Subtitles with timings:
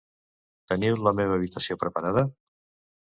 [0.71, 2.25] Teniu la meva habitació preparada?